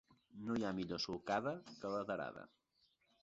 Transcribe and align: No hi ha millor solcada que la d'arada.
No 0.45 0.55
hi 0.59 0.63
ha 0.69 0.71
millor 0.77 1.01
solcada 1.03 1.53
que 1.83 1.91
la 1.97 2.01
d'arada. 2.13 2.47